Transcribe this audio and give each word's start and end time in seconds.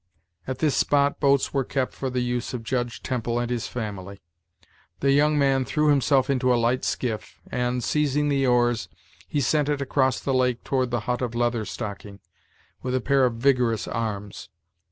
At 0.47 0.57
this 0.57 0.75
spot 0.75 1.19
boats 1.19 1.53
were 1.53 1.63
kept 1.63 1.93
for 1.93 2.09
the 2.09 2.21
use 2.23 2.55
of 2.55 2.63
Judge 2.63 3.03
Temple 3.03 3.37
and 3.37 3.51
his 3.51 3.67
family. 3.67 4.19
The 4.99 5.11
young 5.11 5.37
man 5.37 5.63
threw 5.63 5.89
himself 5.89 6.27
into 6.27 6.51
a 6.51 6.57
light 6.57 6.83
skiff, 6.83 7.39
and, 7.51 7.83
seizing 7.83 8.27
the 8.27 8.47
oars, 8.47 8.89
he 9.27 9.39
sent 9.41 9.69
it 9.69 9.79
across 9.79 10.19
the 10.19 10.33
lake 10.33 10.63
toward 10.63 10.89
the 10.89 11.01
hut 11.01 11.21
of 11.21 11.35
Leather 11.35 11.65
Stocking, 11.65 12.19
with 12.81 12.95
a 12.95 12.99
pair 12.99 13.25
of 13.25 13.35
vigorous 13.35 13.87
arms. 13.87 14.49